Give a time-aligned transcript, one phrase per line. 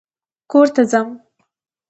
[0.51, 1.07] کور ته ځم